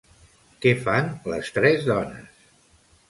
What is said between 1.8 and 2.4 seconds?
dones?